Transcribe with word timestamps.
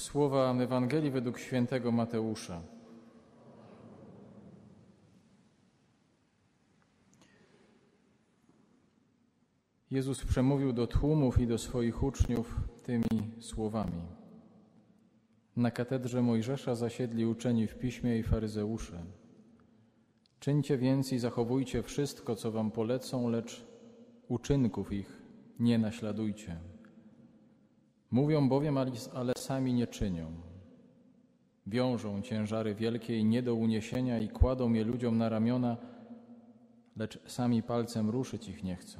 Słowa 0.00 0.54
Ewangelii 0.60 1.10
według 1.10 1.38
świętego 1.38 1.92
Mateusza. 1.92 2.62
Jezus 9.90 10.24
przemówił 10.24 10.72
do 10.72 10.86
tłumów 10.86 11.40
i 11.40 11.46
do 11.46 11.58
swoich 11.58 12.02
uczniów 12.02 12.56
tymi 12.82 13.32
słowami. 13.40 14.02
Na 15.56 15.70
katedrze 15.70 16.22
Mojżesza 16.22 16.74
zasiedli 16.74 17.26
uczeni 17.26 17.66
w 17.66 17.78
piśmie 17.78 18.18
i 18.18 18.22
faryzeusze. 18.22 19.04
Czyńcie 20.40 20.78
więc 20.78 21.12
i 21.12 21.18
zachowujcie 21.18 21.82
wszystko, 21.82 22.36
co 22.36 22.52
wam 22.52 22.70
polecą, 22.70 23.28
lecz 23.28 23.66
uczynków 24.28 24.92
ich 24.92 25.22
nie 25.58 25.78
naśladujcie. 25.78 26.69
Mówią 28.10 28.48
bowiem, 28.48 28.78
ale 29.14 29.32
sami 29.38 29.74
nie 29.74 29.86
czynią. 29.86 30.32
Wiążą 31.66 32.22
ciężary 32.22 32.74
wielkie 32.74 33.18
i 33.18 33.24
nie 33.24 33.42
do 33.42 33.54
uniesienia 33.54 34.18
i 34.18 34.28
kładą 34.28 34.72
je 34.72 34.84
ludziom 34.84 35.18
na 35.18 35.28
ramiona, 35.28 35.76
lecz 36.96 37.30
sami 37.30 37.62
palcem 37.62 38.10
ruszyć 38.10 38.48
ich 38.48 38.64
nie 38.64 38.76
chcą. 38.76 38.98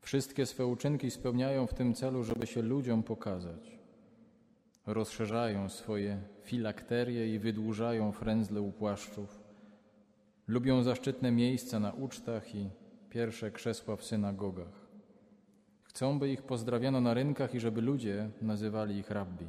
Wszystkie 0.00 0.46
swe 0.46 0.66
uczynki 0.66 1.10
spełniają 1.10 1.66
w 1.66 1.74
tym 1.74 1.94
celu, 1.94 2.24
żeby 2.24 2.46
się 2.46 2.62
ludziom 2.62 3.02
pokazać. 3.02 3.78
Rozszerzają 4.86 5.68
swoje 5.68 6.22
filakterie 6.42 7.34
i 7.34 7.38
wydłużają 7.38 8.12
frędzle 8.12 8.60
u 8.60 8.72
płaszczów. 8.72 9.40
Lubią 10.48 10.82
zaszczytne 10.82 11.32
miejsca 11.32 11.80
na 11.80 11.92
ucztach 11.92 12.54
i 12.54 12.70
pierwsze 13.10 13.50
krzesła 13.50 13.96
w 13.96 14.04
synagogach. 14.04 14.83
Chcą, 15.94 16.18
by 16.18 16.28
ich 16.28 16.42
pozdrawiano 16.42 17.00
na 17.00 17.14
rynkach 17.14 17.54
i 17.54 17.60
żeby 17.60 17.80
ludzie 17.80 18.30
nazywali 18.42 18.96
ich 18.96 19.10
rabbi. 19.10 19.46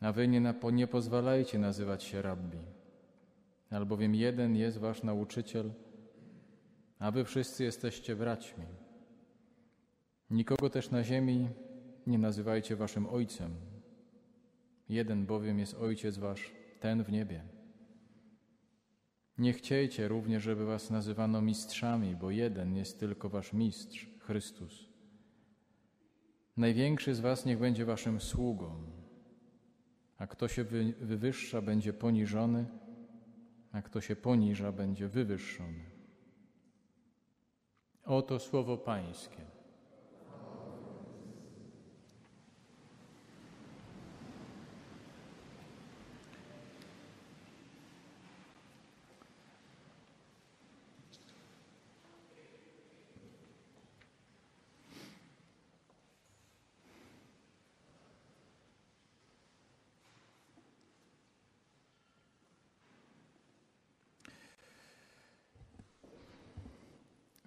A 0.00 0.12
wy 0.12 0.28
nie, 0.28 0.54
nie 0.72 0.86
pozwalajcie 0.86 1.58
nazywać 1.58 2.04
się 2.04 2.22
rabbi, 2.22 2.58
albowiem 3.70 4.14
jeden 4.14 4.56
jest 4.56 4.78
wasz 4.78 5.02
nauczyciel, 5.02 5.70
a 6.98 7.10
wy 7.10 7.24
wszyscy 7.24 7.64
jesteście 7.64 8.16
braćmi. 8.16 8.64
Nikogo 10.30 10.70
też 10.70 10.90
na 10.90 11.04
ziemi 11.04 11.48
nie 12.06 12.18
nazywajcie 12.18 12.76
waszym 12.76 13.06
ojcem. 13.06 13.50
Jeden 14.88 15.26
bowiem 15.26 15.58
jest 15.58 15.74
ojciec 15.74 16.18
wasz, 16.18 16.52
ten 16.80 17.04
w 17.04 17.12
niebie. 17.12 17.57
Nie 19.38 19.52
chciejcie 19.52 20.08
również, 20.08 20.42
żeby 20.42 20.66
was 20.66 20.90
nazywano 20.90 21.42
mistrzami, 21.42 22.16
bo 22.16 22.30
jeden 22.30 22.76
jest 22.76 23.00
tylko 23.00 23.28
wasz 23.28 23.52
mistrz, 23.52 24.06
Chrystus. 24.18 24.88
Największy 26.56 27.14
z 27.14 27.20
was 27.20 27.46
niech 27.46 27.58
będzie 27.58 27.84
waszym 27.84 28.20
sługą, 28.20 28.82
a 30.18 30.26
kto 30.26 30.48
się 30.48 30.64
wywyższa, 31.00 31.62
będzie 31.62 31.92
poniżony, 31.92 32.66
a 33.72 33.82
kto 33.82 34.00
się 34.00 34.16
poniża, 34.16 34.72
będzie 34.72 35.08
wywyższony. 35.08 35.84
Oto 38.04 38.38
słowo 38.38 38.78
Pańskie. 38.78 39.57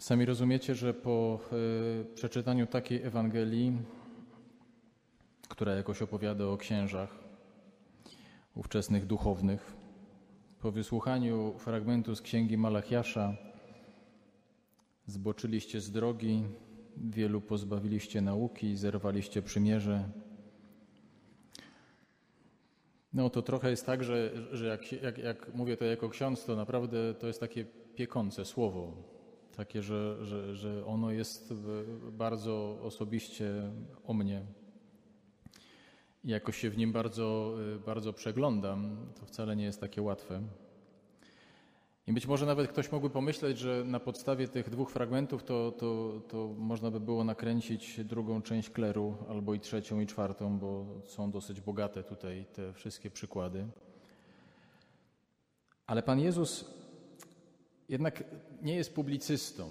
Sami 0.02 0.26
rozumiecie, 0.26 0.76
że 0.76 0.94
po 0.94 1.40
y, 2.02 2.16
przeczytaniu 2.16 2.68
takiej 2.68 3.04
Ewangelii, 3.04 3.78
która 5.50 5.74
jakoś 5.76 6.02
opowiada 6.02 6.46
o 6.46 6.58
księżach 6.58 7.20
ówczesnych 8.56 9.06
duchownych, 9.06 9.74
po 10.60 10.72
wysłuchaniu 10.72 11.54
fragmentu 11.58 12.16
z 12.16 12.22
księgi 12.22 12.58
Malachiasza, 12.58 13.36
zboczyliście 15.06 15.82
z 15.82 15.92
drogi, 15.92 16.44
wielu 16.98 17.42
pozbawiliście 17.42 18.22
nauki, 18.22 18.78
zerwaliście 18.78 19.42
przymierze. 19.42 20.10
No 23.14 23.30
to 23.30 23.42
trochę 23.42 23.70
jest 23.70 23.86
tak, 23.86 24.04
że, 24.04 24.32
że 24.52 24.68
jak, 24.68 24.92
jak, 24.92 25.18
jak 25.18 25.54
mówię 25.56 25.78
to 25.78 25.86
jako 25.86 26.10
ksiądz, 26.10 26.46
to 26.46 26.56
naprawdę 26.56 27.14
to 27.14 27.28
jest 27.28 27.40
takie 27.40 27.66
piekące 27.96 28.46
słowo 28.46 29.21
takie, 29.58 29.82
że, 29.82 30.26
że, 30.26 30.56
że 30.56 30.86
ono 30.86 31.12
jest 31.12 31.54
bardzo 32.12 32.78
osobiście 32.82 33.72
o 34.08 34.14
mnie. 34.14 34.46
Jakoś 36.24 36.58
się 36.58 36.70
w 36.70 36.78
nim 36.78 36.92
bardzo, 36.92 37.58
bardzo 37.86 38.14
przeglądam. 38.14 38.98
To 39.20 39.26
wcale 39.26 39.56
nie 39.56 39.64
jest 39.64 39.82
takie 39.82 40.02
łatwe. 40.02 40.42
I 42.08 42.14
być 42.14 42.28
może 42.28 42.46
nawet 42.46 42.68
ktoś 42.68 42.92
mógłby 42.92 43.10
pomyśleć, 43.10 43.58
że 43.58 43.84
na 43.86 44.00
podstawie 44.00 44.48
tych 44.48 44.70
dwóch 44.70 44.92
fragmentów 44.92 45.44
to, 45.44 45.72
to, 45.72 46.22
to 46.28 46.48
można 46.58 46.92
by 46.92 47.00
było 47.00 47.24
nakręcić 47.24 48.06
drugą 48.06 48.42
część 48.42 48.70
kleru, 48.70 49.18
albo 49.30 49.54
i 49.54 49.60
trzecią 49.60 50.00
i 50.00 50.08
czwartą, 50.08 50.60
bo 50.60 50.86
są 51.04 51.32
dosyć 51.32 51.62
bogate 51.62 52.04
tutaj 52.04 52.46
te 52.54 52.74
wszystkie 52.74 53.12
przykłady. 53.12 53.68
Ale 55.88 56.04
Pan 56.04 56.20
Jezus 56.20 56.81
jednak 57.92 58.24
nie 58.62 58.76
jest 58.76 58.96
publicystą. 58.96 59.70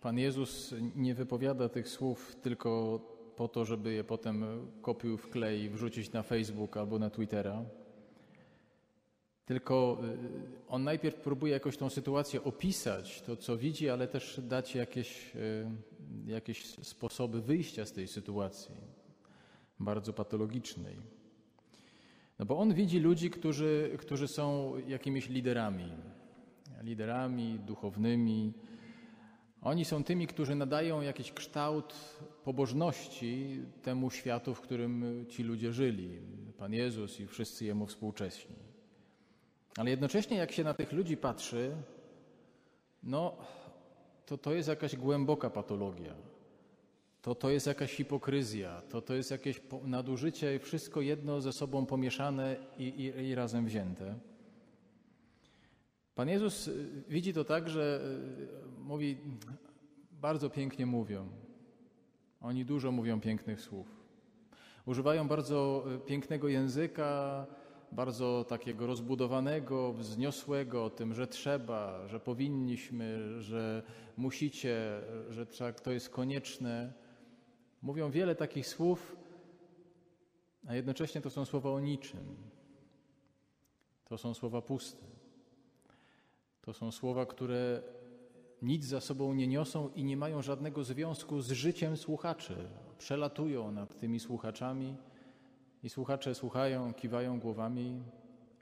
Pan 0.00 0.18
Jezus 0.18 0.74
nie 0.96 1.14
wypowiada 1.14 1.68
tych 1.68 1.88
słów 1.88 2.36
tylko 2.42 3.00
po 3.36 3.48
to, 3.48 3.64
żeby 3.64 3.92
je 3.92 4.04
potem 4.04 4.44
kopił 4.82 5.16
w 5.16 5.30
klej 5.30 5.70
wrzucić 5.70 6.12
na 6.12 6.22
Facebook 6.22 6.76
albo 6.76 6.98
na 6.98 7.10
Twittera. 7.10 7.64
Tylko 9.46 9.98
y, 10.04 10.68
on 10.68 10.84
najpierw 10.84 11.16
próbuje 11.16 11.52
jakoś 11.52 11.76
tą 11.76 11.90
sytuację 11.90 12.44
opisać, 12.44 13.22
to 13.22 13.36
co 13.36 13.56
widzi, 13.56 13.88
ale 13.88 14.08
też 14.08 14.40
dać 14.40 14.74
jakieś, 14.74 15.36
y, 15.36 15.66
jakieś 16.26 16.66
sposoby 16.66 17.42
wyjścia 17.42 17.86
z 17.86 17.92
tej 17.92 18.08
sytuacji, 18.08 18.74
bardzo 19.80 20.12
patologicznej. 20.12 20.96
No 22.38 22.46
bo 22.46 22.58
on 22.58 22.74
widzi 22.74 23.00
ludzi, 23.00 23.30
którzy, 23.30 23.90
którzy 23.98 24.28
są 24.28 24.72
jakimiś 24.88 25.28
liderami, 25.28 25.92
liderami 26.82 27.58
duchownymi. 27.58 28.52
Oni 29.62 29.84
są 29.84 30.04
tymi, 30.04 30.26
którzy 30.26 30.54
nadają 30.54 31.00
jakiś 31.00 31.32
kształt 31.32 31.94
pobożności 32.44 33.62
temu 33.82 34.10
światu, 34.10 34.54
w 34.54 34.60
którym 34.60 35.24
ci 35.28 35.42
ludzie 35.42 35.72
żyli. 35.72 36.18
Pan 36.58 36.72
Jezus 36.72 37.20
i 37.20 37.26
wszyscy 37.26 37.64
Jemu 37.64 37.86
współcześni. 37.86 38.56
Ale 39.76 39.90
jednocześnie, 39.90 40.36
jak 40.36 40.52
się 40.52 40.64
na 40.64 40.74
tych 40.74 40.92
ludzi 40.92 41.16
patrzy, 41.16 41.76
no, 43.02 43.36
to 44.26 44.38
to 44.38 44.54
jest 44.54 44.68
jakaś 44.68 44.96
głęboka 44.96 45.50
patologia. 45.50 46.14
To 47.22 47.34
to 47.34 47.50
jest 47.50 47.66
jakaś 47.66 47.92
hipokryzja, 47.92 48.82
to 48.88 49.02
to 49.02 49.14
jest 49.14 49.30
jakieś 49.30 49.60
nadużycie 49.84 50.58
wszystko 50.58 51.00
jedno 51.00 51.40
ze 51.40 51.52
sobą 51.52 51.86
pomieszane 51.86 52.56
i, 52.78 52.84
i, 52.84 53.04
i 53.28 53.34
razem 53.34 53.66
wzięte. 53.66 54.14
Pan 56.18 56.28
Jezus 56.28 56.68
y, 56.68 57.04
widzi 57.08 57.32
to 57.32 57.44
tak, 57.44 57.68
że 57.68 58.00
y, 58.78 58.82
mówi, 58.82 59.16
bardzo 60.12 60.50
pięknie 60.50 60.86
mówią. 60.86 61.28
Oni 62.40 62.64
dużo 62.64 62.92
mówią 62.92 63.20
pięknych 63.20 63.60
słów. 63.60 63.86
Używają 64.86 65.28
bardzo 65.28 65.84
y, 65.94 65.98
pięknego 65.98 66.48
języka, 66.48 67.46
bardzo 67.92 68.44
takiego 68.48 68.86
rozbudowanego, 68.86 69.92
wzniosłego 69.92 70.84
o 70.84 70.90
tym, 70.90 71.14
że 71.14 71.26
trzeba, 71.26 72.08
że 72.08 72.20
powinniśmy, 72.20 73.40
że 73.42 73.82
musicie, 74.16 75.00
że 75.30 75.46
to 75.82 75.92
jest 75.92 76.10
konieczne. 76.10 76.92
Mówią 77.82 78.10
wiele 78.10 78.34
takich 78.34 78.66
słów, 78.66 79.16
a 80.66 80.74
jednocześnie 80.74 81.20
to 81.20 81.30
są 81.30 81.44
słowa 81.44 81.70
o 81.70 81.80
niczym. 81.80 82.36
To 84.04 84.18
są 84.18 84.34
słowa 84.34 84.62
puste. 84.62 85.17
To 86.68 86.74
są 86.74 86.92
słowa, 86.92 87.26
które 87.26 87.82
nic 88.62 88.84
za 88.84 89.00
sobą 89.00 89.34
nie 89.34 89.46
niosą 89.46 89.90
i 89.94 90.04
nie 90.04 90.16
mają 90.16 90.42
żadnego 90.42 90.84
związku 90.84 91.40
z 91.40 91.50
życiem 91.50 91.96
słuchaczy. 91.96 92.68
Przelatują 92.98 93.72
nad 93.72 94.00
tymi 94.00 94.20
słuchaczami 94.20 94.96
i 95.82 95.88
słuchacze 95.88 96.34
słuchają, 96.34 96.94
kiwają 96.94 97.40
głowami 97.40 98.02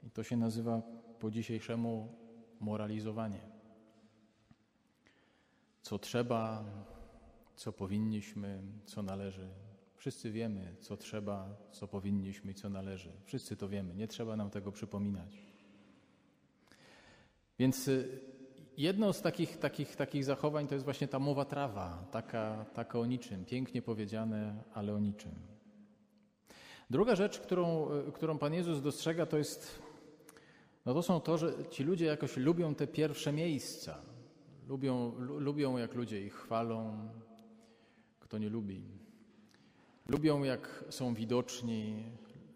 i 0.03 0.11
to 0.11 0.23
się 0.23 0.37
nazywa 0.37 0.81
po 1.19 1.31
dzisiejszemu 1.31 2.13
moralizowanie. 2.59 3.41
Co 5.81 5.99
trzeba, 5.99 6.65
co 7.55 7.73
powinniśmy, 7.73 8.61
co 8.85 9.03
należy. 9.03 9.49
Wszyscy 9.95 10.31
wiemy, 10.31 10.75
co 10.79 10.97
trzeba, 10.97 11.57
co 11.71 11.87
powinniśmy 11.87 12.51
i 12.51 12.55
co 12.55 12.69
należy. 12.69 13.11
Wszyscy 13.25 13.55
to 13.55 13.69
wiemy, 13.69 13.95
nie 13.95 14.07
trzeba 14.07 14.35
nam 14.35 14.49
tego 14.49 14.71
przypominać. 14.71 15.56
Więc 17.59 17.87
y, 17.87 18.19
jedno 18.77 19.13
z 19.13 19.21
takich, 19.21 19.57
takich, 19.57 19.95
takich 19.95 20.25
zachowań 20.25 20.67
to 20.67 20.75
jest 20.75 20.85
właśnie 20.85 21.07
ta 21.07 21.19
mowa 21.19 21.45
trawa, 21.45 22.07
taka, 22.11 22.65
taka 22.73 22.99
o 22.99 23.05
niczym, 23.05 23.45
pięknie 23.45 23.81
powiedziane, 23.81 24.63
ale 24.73 24.93
o 24.93 24.99
niczym. 24.99 25.31
Druga 26.89 27.15
rzecz, 27.15 27.39
którą, 27.39 27.91
y, 28.07 28.11
którą 28.11 28.37
Pan 28.37 28.53
Jezus 28.53 28.81
dostrzega, 28.81 29.25
to 29.25 29.37
jest, 29.37 29.81
no 30.85 30.93
to 30.93 31.03
są 31.03 31.21
to, 31.21 31.37
że 31.37 31.53
ci 31.69 31.83
ludzie 31.83 32.05
jakoś 32.05 32.37
lubią 32.37 32.75
te 32.75 32.87
pierwsze 32.87 33.33
miejsca. 33.33 34.01
Lubią, 34.67 35.15
lubią 35.19 35.77
jak 35.77 35.95
ludzie 35.95 36.21
ich 36.21 36.33
chwalą, 36.33 37.09
kto 38.19 38.37
nie 38.37 38.49
lubi. 38.49 38.81
Lubią, 40.09 40.43
jak 40.43 40.83
są 40.89 41.13
widoczni, 41.13 42.03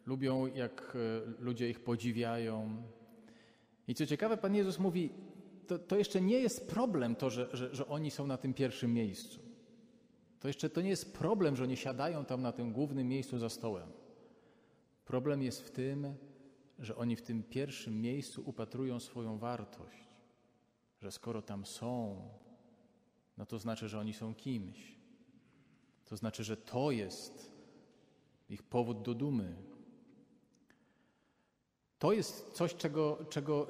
lubią, 0.05 0.47
jak 0.47 0.93
e, 0.95 1.41
ludzie 1.41 1.69
ich 1.69 1.79
podziwiają. 1.79 2.83
I 3.87 3.95
co 3.95 4.05
ciekawe, 4.05 4.37
Pan 4.37 4.55
Jezus 4.55 4.79
mówi, 4.79 5.09
to, 5.67 5.79
to 5.79 5.97
jeszcze 5.97 6.21
nie 6.21 6.39
jest 6.39 6.69
problem 6.69 7.15
to, 7.15 7.29
że, 7.29 7.49
że, 7.53 7.75
że 7.75 7.87
oni 7.87 8.11
są 8.11 8.27
na 8.27 8.37
tym 8.37 8.53
pierwszym 8.53 8.93
miejscu. 8.93 9.39
To 10.39 10.47
jeszcze 10.47 10.69
to 10.69 10.81
nie 10.81 10.89
jest 10.89 11.13
problem, 11.13 11.55
że 11.55 11.63
oni 11.63 11.77
siadają 11.77 12.25
tam 12.25 12.41
na 12.41 12.51
tym 12.51 12.73
głównym 12.73 13.07
miejscu 13.07 13.37
za 13.37 13.49
stołem. 13.49 13.91
Problem 15.05 15.41
jest 15.41 15.61
w 15.61 15.71
tym, 15.71 16.15
że 16.79 16.95
oni 16.95 17.15
w 17.15 17.21
tym 17.21 17.43
pierwszym 17.43 18.01
miejscu 18.01 18.43
upatrują 18.45 18.99
swoją 18.99 19.37
wartość. 19.37 19.97
Że 21.01 21.11
skoro 21.11 21.41
tam 21.41 21.65
są, 21.65 22.21
no 23.37 23.45
to 23.45 23.59
znaczy, 23.59 23.89
że 23.89 23.99
oni 23.99 24.13
są 24.13 24.35
kimś. 24.35 24.95
To 26.05 26.17
znaczy, 26.17 26.43
że 26.43 26.57
to 26.57 26.91
jest 26.91 27.51
ich 28.49 28.63
powód 28.63 29.01
do 29.01 29.13
dumy. 29.13 29.55
To 32.01 32.13
jest 32.13 32.51
coś, 32.53 32.75
czego, 32.75 33.25
czego 33.29 33.67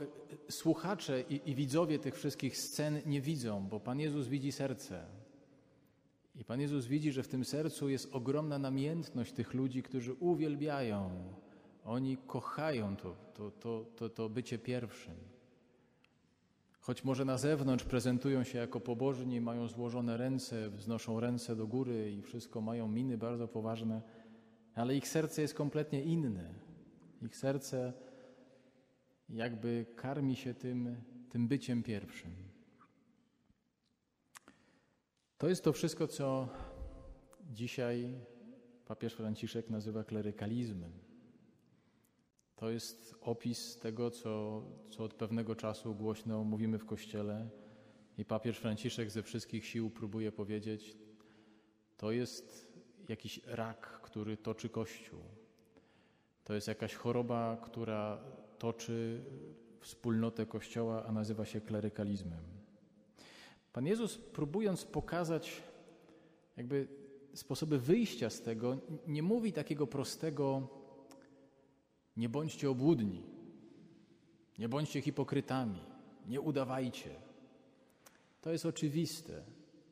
słuchacze 0.50 1.24
i, 1.30 1.50
i 1.50 1.56
widzowie 1.56 2.00
tych 2.00 2.16
wszystkich 2.16 2.58
scen 2.58 3.02
nie 3.06 3.22
widzą, 3.22 3.68
bo 3.68 3.80
Pan 3.80 4.00
Jezus 4.00 4.28
widzi 4.28 4.52
serce. 4.52 5.06
I 6.36 6.46
Pan 6.46 6.62
Jezus 6.62 6.86
widzi, 6.86 7.12
że 7.12 7.24
w 7.24 7.28
tym 7.28 7.46
sercu 7.46 7.90
jest 7.90 8.16
ogromna 8.16 8.60
namiętność 8.60 9.34
tych 9.34 9.54
ludzi, 9.54 9.84
którzy 9.84 10.14
uwielbiają. 10.14 11.10
Oni 11.86 12.18
kochają 12.18 12.96
to, 12.96 13.16
to, 13.34 13.52
to, 13.52 13.86
to, 13.96 14.10
to 14.10 14.30
bycie 14.30 14.60
pierwszym. 14.60 15.16
Choć 16.80 17.04
może 17.04 17.26
na 17.26 17.38
zewnątrz 17.38 17.84
prezentują 17.84 18.44
się 18.44 18.58
jako 18.58 18.80
pobożni, 18.80 19.42
mają 19.42 19.68
złożone 19.68 20.18
ręce, 20.18 20.70
wznoszą 20.70 21.20
ręce 21.20 21.56
do 21.56 21.68
góry 21.68 22.12
i 22.12 22.22
wszystko 22.22 22.62
mają 22.62 22.88
miny 22.88 23.18
bardzo 23.18 23.48
poważne, 23.48 24.02
ale 24.76 24.96
ich 24.96 25.08
serce 25.08 25.42
jest 25.42 25.54
kompletnie 25.54 26.04
inne. 26.04 26.54
Ich 27.22 27.36
serce 27.36 27.94
jakby 29.34 29.86
karmi 29.96 30.36
się 30.36 30.54
tym, 30.54 30.96
tym 31.30 31.48
byciem 31.48 31.84
pierwszym. 31.84 32.32
To 35.38 35.50
jest 35.50 35.64
to 35.64 35.74
wszystko, 35.74 36.08
co 36.08 36.50
dzisiaj 37.52 38.16
papież 38.86 39.14
Franciszek 39.14 39.70
nazywa 39.70 40.04
klerykalizmem. 40.04 40.92
To 42.56 42.70
jest 42.70 43.16
opis 43.22 43.80
tego, 43.80 44.12
co, 44.12 44.64
co 44.90 45.04
od 45.04 45.14
pewnego 45.14 45.56
czasu 45.56 45.96
głośno 45.96 46.44
mówimy 46.44 46.78
w 46.78 46.86
Kościele 46.86 47.50
i 48.18 48.26
papież 48.26 48.58
Franciszek 48.58 49.12
ze 49.12 49.24
wszystkich 49.24 49.66
sił 49.66 49.90
próbuje 49.90 50.32
powiedzieć, 50.32 50.98
to 51.98 52.12
jest 52.12 52.74
jakiś 53.10 53.40
rak, 53.46 54.02
który 54.02 54.38
toczy 54.38 54.70
Kościół. 54.70 55.20
To 56.44 56.54
jest 56.54 56.68
jakaś 56.68 56.96
choroba, 56.96 57.58
która 57.64 58.24
toczy 58.62 59.24
wspólnotę 59.80 60.46
Kościoła, 60.46 61.06
a 61.06 61.12
nazywa 61.12 61.46
się 61.46 61.62
klerykalizmem. 61.62 62.44
Pan 63.74 63.86
Jezus, 63.86 64.18
próbując 64.18 64.86
pokazać 64.86 65.62
jakby 66.58 66.88
sposoby 67.34 67.80
wyjścia 67.80 68.30
z 68.30 68.42
tego, 68.42 68.78
nie 69.08 69.24
mówi 69.24 69.54
takiego 69.54 69.88
prostego 69.88 70.68
nie 72.18 72.30
bądźcie 72.30 72.70
obłudni, 72.70 73.24
nie 74.60 74.70
bądźcie 74.70 75.02
hipokrytami, 75.02 75.82
nie 76.28 76.42
udawajcie. 76.42 77.10
To 78.42 78.52
jest 78.52 78.66
oczywiste. 78.66 79.44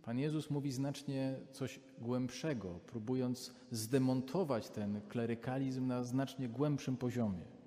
Pan 0.04 0.20
Jezus 0.20 0.50
mówi 0.50 0.72
znacznie 0.72 1.40
coś 1.52 1.80
głębszego, 1.98 2.80
próbując 2.86 3.54
zdemontować 3.72 4.70
ten 4.70 5.02
klerykalizm 5.02 5.88
na 5.88 6.04
znacznie 6.04 6.50
głębszym 6.50 6.98
poziomie. 6.98 7.59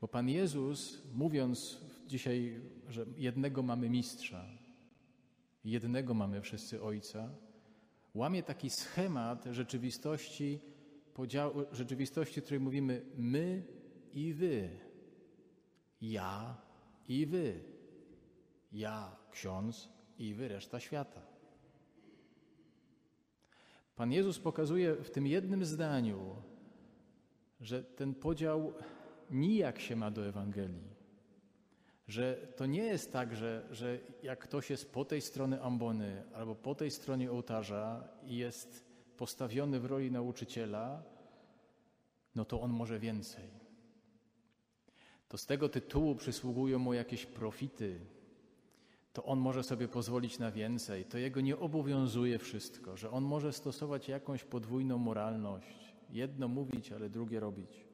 Bo 0.00 0.08
Pan 0.08 0.28
Jezus, 0.28 1.02
mówiąc 1.14 1.80
dzisiaj, 2.06 2.60
że 2.88 3.06
jednego 3.16 3.62
mamy 3.62 3.90
mistrza, 3.90 4.44
jednego 5.64 6.14
mamy 6.14 6.40
wszyscy 6.40 6.82
Ojca, 6.82 7.30
łamie 8.14 8.42
taki 8.42 8.70
schemat 8.70 9.44
rzeczywistości, 9.50 10.60
podziału, 11.14 11.64
rzeczywistości, 11.72 12.40
w 12.40 12.44
której 12.44 12.60
mówimy 12.60 13.02
my 13.16 13.62
i 14.14 14.32
wy, 14.32 14.68
ja 16.00 16.56
i 17.08 17.26
wy, 17.26 17.60
ja, 18.72 19.16
ksiądz 19.30 19.88
i 20.18 20.34
wy, 20.34 20.48
reszta 20.48 20.80
świata. 20.80 21.20
Pan 23.96 24.12
Jezus 24.12 24.38
pokazuje 24.38 24.94
w 24.94 25.10
tym 25.10 25.26
jednym 25.26 25.64
zdaniu, 25.64 26.36
że 27.60 27.84
ten 27.84 28.14
podział 28.14 28.74
nijak 29.30 29.80
się 29.80 29.96
ma 29.96 30.10
do 30.10 30.26
Ewangelii. 30.26 30.98
Że 32.08 32.34
to 32.56 32.66
nie 32.66 32.82
jest 32.82 33.12
tak, 33.12 33.36
że, 33.36 33.66
że 33.70 33.98
jak 34.22 34.38
ktoś 34.38 34.70
jest 34.70 34.92
po 34.92 35.04
tej 35.04 35.20
stronie 35.20 35.60
ambony 35.60 36.22
albo 36.34 36.54
po 36.54 36.74
tej 36.74 36.90
stronie 36.90 37.32
ołtarza 37.32 38.08
i 38.24 38.36
jest 38.36 38.84
postawiony 39.16 39.80
w 39.80 39.84
roli 39.84 40.10
nauczyciela, 40.10 41.02
no 42.34 42.44
to 42.44 42.60
on 42.60 42.70
może 42.70 42.98
więcej. 42.98 43.50
To 45.28 45.38
z 45.38 45.46
tego 45.46 45.68
tytułu 45.68 46.14
przysługują 46.14 46.78
mu 46.78 46.92
jakieś 46.94 47.26
profity, 47.26 48.00
to 49.12 49.24
on 49.24 49.38
może 49.38 49.62
sobie 49.62 49.88
pozwolić 49.88 50.38
na 50.38 50.50
więcej. 50.50 51.04
To 51.04 51.18
jego 51.18 51.40
nie 51.40 51.58
obowiązuje 51.58 52.38
wszystko, 52.38 52.96
że 52.96 53.10
on 53.10 53.24
może 53.24 53.52
stosować 53.52 54.08
jakąś 54.08 54.44
podwójną 54.44 54.98
moralność. 54.98 55.94
Jedno 56.10 56.48
mówić, 56.48 56.92
ale 56.92 57.10
drugie 57.10 57.40
robić. 57.40 57.87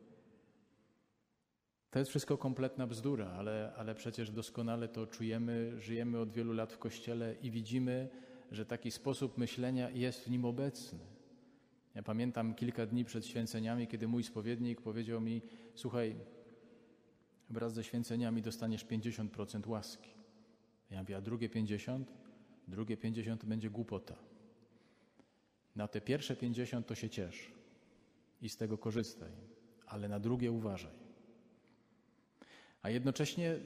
To 1.95 1.99
jest 1.99 2.11
wszystko 2.11 2.39
kompletna 2.39 2.87
bzdura, 2.87 3.31
ale, 3.31 3.73
ale 3.77 3.95
przecież 3.95 4.31
doskonale 4.31 4.89
to 4.89 5.07
czujemy, 5.07 5.81
żyjemy 5.81 6.21
od 6.21 6.33
wielu 6.33 6.53
lat 6.53 6.73
w 6.73 6.79
Kościele 6.79 7.35
i 7.43 7.51
widzimy, 7.51 8.09
że 8.51 8.67
taki 8.67 8.91
sposób 8.91 9.39
myślenia 9.39 9.91
jest 9.91 10.21
w 10.21 10.31
nim 10.31 10.45
obecny. 10.45 10.99
Ja 11.95 12.03
pamiętam 12.03 12.55
kilka 12.55 12.87
dni 12.87 13.05
przed 13.05 13.27
święceniami, 13.27 13.87
kiedy 13.87 14.09
mój 14.09 14.23
spowiednik 14.23 14.81
powiedział 14.81 15.21
mi: 15.21 15.43
Słuchaj, 15.75 16.17
wraz 17.51 17.75
ze 17.75 17.85
święceniami 17.85 18.43
dostaniesz 18.43 18.87
50% 18.87 19.69
łaski. 19.69 20.11
Ja 20.91 21.01
mówię, 21.01 21.17
a 21.17 21.21
drugie 21.21 21.49
50? 21.49 22.13
Drugie 22.69 22.97
50 22.97 23.45
będzie 23.45 23.71
głupota. 23.71 24.15
Na 25.77 25.89
te 25.89 26.01
pierwsze 26.01 26.37
50 26.37 26.87
to 26.87 26.95
się 26.95 27.11
ciesz 27.11 27.53
i 28.43 28.49
z 28.49 28.57
tego 28.57 28.79
korzystaj, 28.79 29.33
ale 29.87 30.09
na 30.09 30.21
drugie 30.21 30.53
uważaj. 30.53 31.04
A 32.85 32.91
jednocześnie 32.91 33.57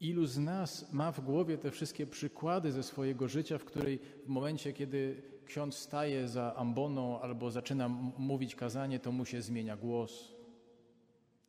ilu 0.00 0.26
z 0.26 0.38
nas 0.38 0.92
ma 0.92 1.12
w 1.12 1.20
głowie 1.20 1.58
te 1.58 1.70
wszystkie 1.70 2.06
przykłady 2.06 2.72
ze 2.72 2.82
swojego 2.82 3.28
życia, 3.28 3.58
w 3.58 3.64
której 3.64 3.98
w 4.24 4.28
momencie, 4.28 4.72
kiedy 4.72 5.22
ksiądz 5.46 5.76
staje 5.76 6.28
za 6.28 6.54
amboną 6.56 7.20
albo 7.20 7.50
zaczyna 7.50 7.88
mówić 8.18 8.54
kazanie, 8.54 8.98
to 8.98 9.12
mu 9.12 9.24
się 9.24 9.42
zmienia 9.42 9.76
głos, 9.76 10.34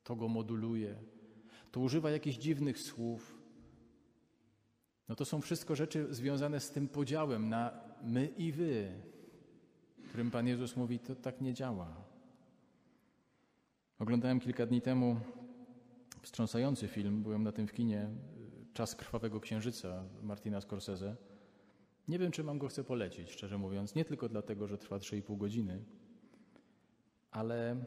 to 0.04 0.16
go 0.16 0.28
moduluje, 0.28 0.96
to 1.72 1.80
używa 1.80 2.12
jakichś 2.12 2.38
dziwnych 2.38 2.80
słów. 2.80 3.38
No 5.10 5.16
to 5.16 5.26
są 5.26 5.42
wszystko 5.42 5.76
rzeczy 5.76 6.14
związane 6.14 6.60
z 6.60 6.72
tym 6.72 6.88
podziałem 6.88 7.50
na 7.50 7.72
my 8.04 8.28
i 8.38 8.52
wy, 8.52 8.92
którym 10.08 10.32
Pan 10.32 10.48
Jezus 10.48 10.76
mówi, 10.76 11.00
to 11.00 11.16
tak 11.16 11.42
nie 11.42 11.54
działa. 11.54 11.88
Oglądałem 14.00 14.40
kilka 14.40 14.66
dni 14.66 14.82
temu 14.82 15.20
wstrząsający 16.26 16.88
film, 16.88 17.24
byłem 17.24 17.44
na 17.44 17.52
tym 17.52 17.68
w 17.68 17.74
kinie, 17.74 18.10
Czas 18.74 18.96
Krwawego 18.96 19.40
Księżyca 19.40 20.04
Martina 20.22 20.62
Scorsese. 20.62 21.16
Nie 22.08 22.20
wiem, 22.20 22.32
czy 22.32 22.44
mam 22.44 22.58
go 22.58 22.68
chcę 22.68 22.84
polecić, 22.84 23.32
szczerze 23.32 23.58
mówiąc. 23.58 23.96
Nie 23.96 24.06
tylko 24.06 24.30
dlatego, 24.30 24.68
że 24.68 24.78
trwa 24.78 24.98
3,5 24.98 25.38
godziny, 25.38 25.84
ale 27.32 27.86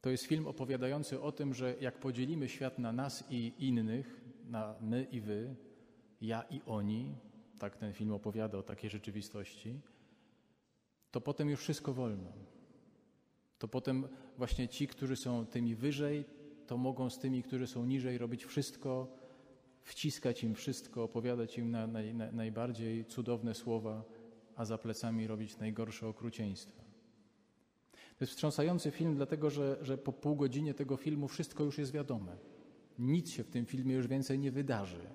to 0.00 0.10
jest 0.10 0.24
film 0.24 0.46
opowiadający 0.46 1.20
o 1.20 1.32
tym, 1.32 1.54
że 1.54 1.74
jak 1.80 1.98
podzielimy 1.98 2.48
świat 2.48 2.78
na 2.78 2.92
nas 2.92 3.24
i 3.30 3.52
innych, 3.58 4.24
na 4.48 4.74
my 4.80 5.06
i 5.10 5.20
wy, 5.20 5.54
ja 6.20 6.42
i 6.50 6.60
oni, 6.66 7.14
tak 7.58 7.76
ten 7.76 7.92
film 7.92 8.12
opowiada 8.12 8.58
o 8.58 8.62
takiej 8.62 8.90
rzeczywistości, 8.90 9.80
to 11.10 11.20
potem 11.20 11.50
już 11.50 11.60
wszystko 11.60 11.94
wolno. 11.94 12.32
To 13.58 13.68
potem 13.68 14.08
właśnie 14.38 14.68
ci, 14.68 14.86
którzy 14.86 15.16
są 15.16 15.46
tymi 15.46 15.74
wyżej, 15.74 16.24
to 16.66 16.76
mogą 16.76 17.10
z 17.10 17.18
tymi, 17.18 17.42
którzy 17.42 17.66
są 17.66 17.84
niżej, 17.84 18.18
robić 18.18 18.44
wszystko, 18.44 19.08
wciskać 19.82 20.44
im 20.44 20.54
wszystko, 20.54 21.04
opowiadać 21.04 21.58
im 21.58 21.70
na, 21.70 21.86
na, 21.86 22.00
na 22.14 22.32
najbardziej 22.32 23.04
cudowne 23.04 23.54
słowa, 23.54 24.04
a 24.56 24.64
za 24.64 24.78
plecami 24.78 25.26
robić 25.26 25.58
najgorsze 25.58 26.08
okrucieństwa. 26.08 26.82
To 27.92 28.24
jest 28.24 28.32
wstrząsający 28.32 28.90
film, 28.90 29.14
dlatego 29.16 29.50
że, 29.50 29.78
że 29.82 29.98
po 29.98 30.12
pół 30.12 30.36
godzinie 30.36 30.74
tego 30.74 30.96
filmu 30.96 31.28
wszystko 31.28 31.64
już 31.64 31.78
jest 31.78 31.92
wiadome. 31.92 32.36
Nic 32.98 33.30
się 33.30 33.44
w 33.44 33.50
tym 33.50 33.66
filmie 33.66 33.94
już 33.94 34.06
więcej 34.06 34.38
nie 34.38 34.52
wydarzy. 34.52 35.06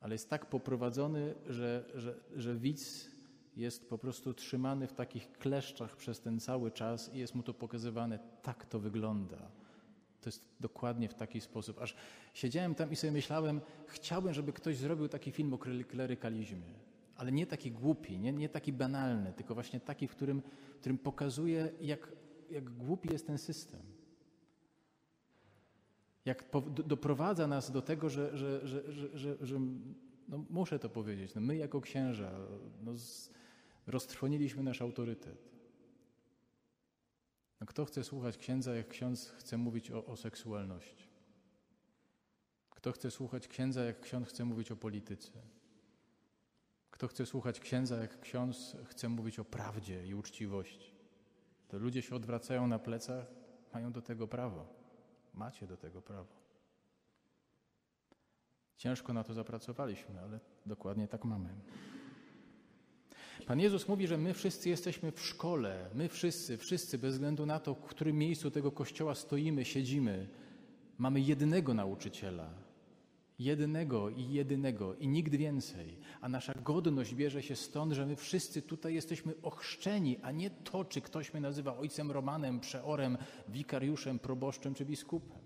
Ale 0.00 0.14
jest 0.14 0.30
tak 0.30 0.46
poprowadzony, 0.46 1.34
że, 1.48 1.84
że, 1.94 2.20
że 2.36 2.54
widz 2.54 3.10
jest 3.56 3.88
po 3.88 3.98
prostu 3.98 4.34
trzymany 4.34 4.86
w 4.86 4.92
takich 4.92 5.32
kleszczach 5.32 5.96
przez 5.96 6.20
ten 6.20 6.40
cały 6.40 6.70
czas 6.70 7.14
i 7.14 7.18
jest 7.18 7.34
mu 7.34 7.42
to 7.42 7.54
pokazywane, 7.54 8.18
tak 8.42 8.66
to 8.66 8.78
wygląda. 8.78 9.50
To 10.20 10.28
jest 10.28 10.44
dokładnie 10.60 11.08
w 11.08 11.14
taki 11.14 11.40
sposób. 11.40 11.78
Aż 11.78 11.94
siedziałem 12.34 12.74
tam 12.74 12.90
i 12.90 12.96
sobie 12.96 13.12
myślałem, 13.12 13.60
chciałbym, 13.86 14.34
żeby 14.34 14.52
ktoś 14.52 14.76
zrobił 14.76 15.08
taki 15.08 15.32
film 15.32 15.54
o 15.54 15.58
klerykalizmie, 15.58 16.74
ale 17.16 17.32
nie 17.32 17.46
taki 17.46 17.72
głupi, 17.72 18.18
nie, 18.18 18.32
nie 18.32 18.48
taki 18.48 18.72
banalny, 18.72 19.32
tylko 19.32 19.54
właśnie 19.54 19.80
taki, 19.80 20.08
w 20.08 20.10
którym, 20.10 20.42
w 20.76 20.80
którym 20.80 20.98
pokazuje, 20.98 21.70
jak, 21.80 22.12
jak 22.50 22.70
głupi 22.70 23.12
jest 23.12 23.26
ten 23.26 23.38
system. 23.38 23.80
Jak 26.24 26.44
doprowadza 26.84 27.46
nas 27.46 27.70
do 27.70 27.82
tego, 27.82 28.08
że, 28.08 28.36
że, 28.36 28.66
że, 29.14 29.36
że, 29.40 29.60
no 30.28 30.44
muszę 30.50 30.78
to 30.78 30.88
powiedzieć, 30.88 31.34
no 31.34 31.40
my 31.40 31.56
jako 31.56 31.80
księża 31.80 32.30
no 32.82 32.92
roztrwoniliśmy 33.86 34.62
nasz 34.62 34.82
autorytet. 34.82 35.49
No 37.60 37.66
kto 37.66 37.84
chce 37.84 38.04
słuchać 38.04 38.38
księdza, 38.38 38.74
jak 38.74 38.88
ksiądz 38.88 39.30
chce 39.30 39.58
mówić 39.58 39.90
o, 39.90 40.06
o 40.06 40.16
seksualności? 40.16 41.10
Kto 42.70 42.92
chce 42.92 43.10
słuchać 43.10 43.48
księdza, 43.48 43.84
jak 43.84 44.00
ksiądz 44.00 44.28
chce 44.28 44.44
mówić 44.44 44.70
o 44.70 44.76
polityce? 44.76 45.32
Kto 46.90 47.08
chce 47.08 47.26
słuchać 47.26 47.60
księdza, 47.60 47.96
jak 47.96 48.20
ksiądz 48.20 48.76
chce 48.84 49.08
mówić 49.08 49.38
o 49.38 49.44
prawdzie 49.44 50.06
i 50.06 50.14
uczciwości? 50.14 50.94
To 51.68 51.78
ludzie 51.78 52.02
się 52.02 52.14
odwracają 52.14 52.66
na 52.66 52.78
plecach, 52.78 53.26
mają 53.74 53.92
do 53.92 54.02
tego 54.02 54.28
prawo. 54.28 54.66
Macie 55.34 55.66
do 55.66 55.76
tego 55.76 56.02
prawo. 56.02 56.40
Ciężko 58.76 59.12
na 59.12 59.24
to 59.24 59.34
zapracowaliśmy, 59.34 60.20
ale 60.20 60.40
dokładnie 60.66 61.08
tak 61.08 61.24
mamy. 61.24 61.54
Pan 63.46 63.60
Jezus 63.60 63.88
mówi, 63.88 64.06
że 64.06 64.18
my 64.18 64.34
wszyscy 64.34 64.68
jesteśmy 64.68 65.12
w 65.12 65.20
szkole, 65.20 65.90
my 65.94 66.08
wszyscy, 66.08 66.58
wszyscy, 66.58 66.98
bez 66.98 67.12
względu 67.14 67.46
na 67.46 67.60
to, 67.60 67.74
w 67.74 67.80
którym 67.80 68.18
miejscu 68.18 68.50
tego 68.50 68.72
kościoła 68.72 69.14
stoimy, 69.14 69.64
siedzimy, 69.64 70.28
mamy 70.98 71.20
jednego 71.20 71.74
nauczyciela. 71.74 72.50
Jednego 73.38 74.10
i 74.10 74.32
jedynego 74.32 74.94
i 74.94 75.08
nigdy 75.08 75.38
więcej. 75.38 75.98
A 76.20 76.28
nasza 76.28 76.54
godność 76.54 77.14
bierze 77.14 77.42
się 77.42 77.56
stąd, 77.56 77.92
że 77.92 78.06
my 78.06 78.16
wszyscy 78.16 78.62
tutaj 78.62 78.94
jesteśmy 78.94 79.34
ochrzczeni, 79.42 80.18
a 80.22 80.30
nie 80.30 80.50
to, 80.50 80.84
czy 80.84 81.00
ktoś 81.00 81.32
mnie 81.32 81.40
nazywa 81.40 81.78
ojcem 81.78 82.10
Romanem, 82.10 82.60
przeorem, 82.60 83.18
wikariuszem, 83.48 84.18
proboszczem 84.18 84.74
czy 84.74 84.84
biskupem. 84.84 85.38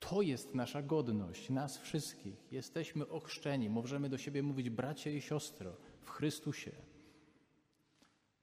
To 0.00 0.22
jest 0.22 0.54
nasza 0.54 0.82
godność, 0.82 1.50
nas 1.50 1.78
wszystkich. 1.78 2.52
Jesteśmy 2.52 3.08
ochrzczeni, 3.08 3.70
możemy 3.70 4.08
do 4.08 4.18
siebie 4.18 4.42
mówić 4.42 4.70
bracie 4.70 5.16
i 5.16 5.20
siostro 5.20 5.76
w 6.02 6.10
Chrystusie. 6.10 6.72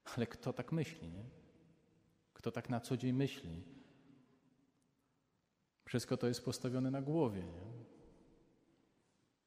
Ale 0.04 0.26
kto 0.26 0.52
tak 0.52 0.72
myśli, 0.72 1.08
nie? 1.08 1.24
Kto 2.34 2.52
tak 2.52 2.70
na 2.70 2.80
co 2.80 2.96
dzień 2.96 3.12
myśli? 3.12 3.62
Wszystko 5.84 6.16
to 6.16 6.26
jest 6.26 6.44
postawione 6.44 6.90
na 6.90 7.02
głowie, 7.02 7.42
nie? 7.42 7.70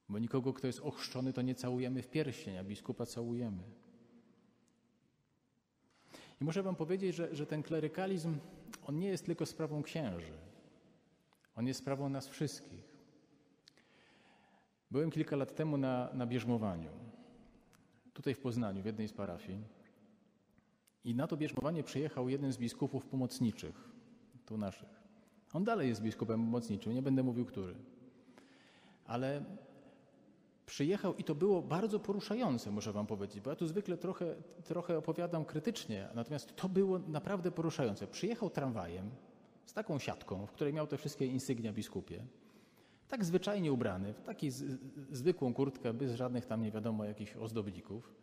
Bo 0.08 0.18
nikogo, 0.18 0.52
kto 0.52 0.66
jest 0.66 0.80
ochrzczony, 0.80 1.32
to 1.32 1.42
nie 1.42 1.54
całujemy 1.54 2.02
w 2.02 2.08
pierścień, 2.08 2.58
a 2.58 2.64
biskupa 2.64 3.06
całujemy. 3.06 3.62
I 6.40 6.44
muszę 6.44 6.62
wam 6.62 6.76
powiedzieć, 6.76 7.14
że, 7.14 7.36
że 7.36 7.46
ten 7.46 7.62
klerykalizm, 7.62 8.38
on 8.86 8.98
nie 8.98 9.08
jest 9.08 9.26
tylko 9.26 9.46
sprawą 9.46 9.82
księży. 9.82 10.32
On 11.56 11.66
jest 11.66 11.80
sprawą 11.80 12.08
nas 12.08 12.28
wszystkich. 12.28 12.84
Byłem 14.90 15.10
kilka 15.10 15.36
lat 15.36 15.54
temu 15.54 15.76
na, 15.76 16.10
na 16.14 16.26
bierzmowaniu 16.26 16.90
tutaj 18.14 18.34
w 18.34 18.38
Poznaniu, 18.38 18.82
w 18.82 18.86
jednej 18.86 19.08
z 19.08 19.12
parafii. 19.12 19.64
I 21.04 21.14
na 21.14 21.26
to 21.26 21.36
bierzmowanie 21.36 21.82
przyjechał 21.82 22.28
jeden 22.28 22.52
z 22.52 22.58
biskupów 22.58 23.06
pomocniczych, 23.06 23.90
tu 24.46 24.58
naszych. 24.58 24.88
On 25.52 25.64
dalej 25.64 25.88
jest 25.88 26.02
biskupem 26.02 26.44
pomocniczym, 26.44 26.94
nie 26.94 27.02
będę 27.02 27.22
mówił 27.22 27.44
który. 27.44 27.74
Ale 29.06 29.44
przyjechał 30.66 31.14
i 31.14 31.24
to 31.24 31.34
było 31.34 31.62
bardzo 31.62 32.00
poruszające, 32.00 32.70
muszę 32.70 32.92
wam 32.92 33.06
powiedzieć, 33.06 33.40
bo 33.40 33.50
ja 33.50 33.56
tu 33.56 33.66
zwykle 33.66 33.96
trochę, 33.96 34.34
trochę 34.64 34.98
opowiadam 34.98 35.44
krytycznie, 35.44 36.08
natomiast 36.14 36.56
to 36.56 36.68
było 36.68 36.98
naprawdę 36.98 37.50
poruszające. 37.50 38.06
Przyjechał 38.06 38.50
tramwajem 38.50 39.10
z 39.66 39.72
taką 39.72 39.98
siatką, 39.98 40.46
w 40.46 40.52
której 40.52 40.72
miał 40.72 40.86
te 40.86 40.96
wszystkie 40.96 41.26
insygnia 41.26 41.72
biskupie 41.72 42.24
tak 43.08 43.24
zwyczajnie 43.24 43.72
ubrany, 43.72 44.12
w 44.12 44.22
taką 44.22 44.46
zwykłą 45.10 45.54
kurtkę, 45.54 45.92
bez 45.92 46.14
żadnych 46.14 46.46
tam 46.46 46.62
nie 46.62 46.70
wiadomo 46.70 47.04
jakichś 47.04 47.36
ozdobników. 47.36 48.14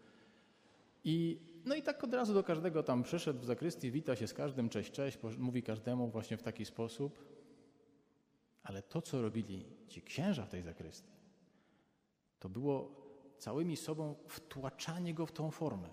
I, 1.03 1.39
no 1.65 1.75
i 1.75 1.81
tak 1.81 2.03
od 2.03 2.13
razu 2.13 2.33
do 2.33 2.43
każdego 2.43 2.83
tam 2.83 3.03
przyszedł 3.03 3.39
w 3.39 3.45
zakrystii, 3.45 3.91
wita 3.91 4.15
się 4.15 4.27
z 4.27 4.33
każdym, 4.33 4.69
cześć, 4.69 4.91
cześć, 4.91 5.17
mówi 5.37 5.63
każdemu 5.63 6.07
właśnie 6.07 6.37
w 6.37 6.43
taki 6.43 6.65
sposób. 6.65 7.25
Ale 8.63 8.81
to, 8.81 9.01
co 9.01 9.21
robili 9.21 9.65
ci 9.87 10.01
księża 10.01 10.45
w 10.45 10.49
tej 10.49 10.61
zakrystii, 10.61 11.11
to 12.39 12.49
było 12.49 13.01
całymi 13.37 13.77
sobą 13.77 14.15
wtłaczanie 14.27 15.13
go 15.13 15.25
w 15.25 15.31
tą 15.31 15.51
formę. 15.51 15.89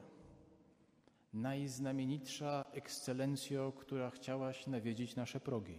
Najznamienitsza 1.33 2.64
ekscelencjo, 2.73 3.73
która 3.73 4.11
chciałaś 4.11 4.66
nawiedzić 4.66 5.16
nasze 5.16 5.40
progi 5.40 5.78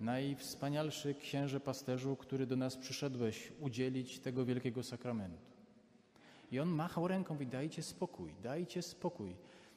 najwspanialszy 0.00 1.14
księże 1.14 1.60
pasterzu, 1.60 2.16
który 2.16 2.46
do 2.46 2.56
nas 2.56 2.76
przyszedłeś 2.76 3.52
udzielić 3.60 4.18
tego 4.18 4.44
wielkiego 4.44 4.82
sakramentu. 4.82 5.50
I 6.52 6.60
on 6.60 6.68
machał 6.68 7.08
ręką, 7.08 7.34
mówi, 7.34 7.46
dajcie 7.46 7.82
spokój, 7.82 8.34
dajcie 8.42 8.82
spokój. 8.82 9.36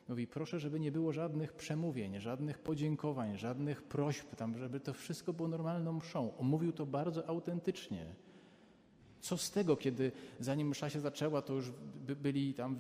Mówi, 0.10 0.28
proszę, 0.28 0.60
żeby 0.60 0.80
nie 0.80 0.92
było 0.92 1.14
żadnych 1.14 1.54
przemówień, 1.54 2.20
żadnych 2.20 2.60
podziękowań, 2.60 3.38
żadnych 3.38 3.84
prośb, 3.84 4.36
tam, 4.36 4.58
żeby 4.58 4.80
to 4.80 4.94
wszystko 4.94 5.34
było 5.34 5.48
normalną 5.48 5.94
mszą. 5.94 6.38
On 6.38 6.48
mówił 6.48 6.72
to 6.72 6.86
bardzo 6.86 7.28
autentycznie. 7.28 8.06
Co 9.20 9.38
z 9.38 9.52
tego, 9.52 9.78
kiedy 9.78 10.12
zanim 10.40 10.68
msza 10.68 10.90
się 10.90 11.00
zaczęła, 11.00 11.42
to 11.42 11.54
już 11.54 11.72
byli 12.22 12.54
tam 12.54 12.78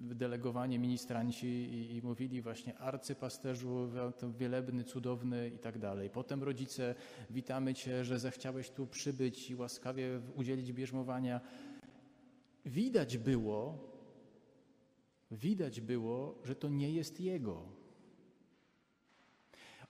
wydelegowani 0.00 0.78
ministranci 0.78 1.46
i, 1.46 1.96
i, 1.96 2.02
mówili 2.02 2.42
właśnie 2.42 2.78
arcypasterzu, 2.78 3.90
wielebny, 4.38 4.84
cudowny 4.84 5.48
i 5.48 5.58
tak 5.58 5.78
dalej. 5.78 6.10
Potem 6.10 6.42
rodzice, 6.42 6.94
witamy 7.30 7.74
Cię, 7.74 8.04
że 8.04 8.18
zechciałeś 8.18 8.70
tu 8.70 8.86
przybyć 8.86 9.50
i 9.50 9.56
łaskawie 9.56 10.20
udzielić 10.34 10.72
bierzmowania. 10.72 11.40
Widać 12.64 13.18
było, 13.18 13.78
widać 15.30 15.80
było, 15.80 16.38
że 16.44 16.54
to 16.54 16.68
nie 16.68 16.92
jest 16.92 17.20
Jego. 17.20 17.62